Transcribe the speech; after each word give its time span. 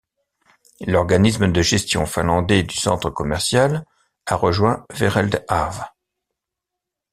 L'organisme 0.87 1.51
de 1.51 1.61
gestion 1.61 2.07
finlandais 2.07 2.63
du 2.63 2.75
centre 2.75 3.11
commercial 3.11 3.85
a 4.25 4.35
rejoint 4.35 4.83
Wereldhave. 4.91 5.91